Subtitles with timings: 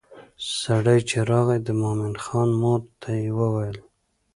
[0.59, 3.77] سړی چې راغی د مومن خان مور ته یې وویل.